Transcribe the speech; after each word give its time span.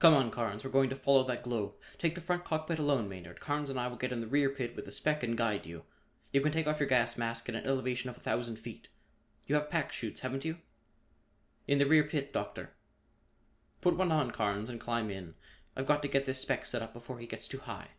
"Come 0.00 0.12
on, 0.14 0.32
Carnes, 0.32 0.64
we're 0.64 0.70
going 0.72 0.90
to 0.90 0.96
follow 0.96 1.22
that 1.22 1.44
globe. 1.44 1.74
Take 1.96 2.16
the 2.16 2.20
front 2.20 2.44
cockpit 2.44 2.80
alone, 2.80 3.08
Maynard; 3.08 3.38
Carnes 3.38 3.70
and 3.70 3.78
I 3.78 3.86
will 3.86 3.96
get 3.96 4.10
in 4.10 4.20
the 4.20 4.26
rear 4.26 4.50
pit 4.50 4.74
with 4.74 4.86
the 4.86 4.90
spec 4.90 5.22
and 5.22 5.38
guide 5.38 5.66
you. 5.66 5.84
You 6.32 6.40
can 6.40 6.50
take 6.50 6.66
off 6.66 6.80
your 6.80 6.88
gas 6.88 7.16
mask 7.16 7.48
at 7.48 7.54
an 7.54 7.64
elevation 7.64 8.10
of 8.10 8.16
a 8.16 8.20
thousand 8.20 8.56
feet. 8.58 8.88
You 9.46 9.54
have 9.54 9.70
pack 9.70 9.92
'chutes, 9.92 10.18
haven't 10.22 10.44
you?" 10.44 10.58
"In 11.68 11.78
the 11.78 11.86
rear 11.86 12.02
pit, 12.02 12.32
Doctor." 12.32 12.74
"Put 13.80 13.94
one 13.96 14.10
on, 14.10 14.32
Carnes, 14.32 14.68
and 14.68 14.80
climb 14.80 15.10
in. 15.10 15.36
I've 15.76 15.86
got 15.86 16.02
to 16.02 16.08
get 16.08 16.24
this 16.24 16.40
spec 16.40 16.64
set 16.66 16.82
up 16.82 16.92
before 16.92 17.20
he 17.20 17.28
gets 17.28 17.46
too 17.46 17.58
high." 17.60 17.90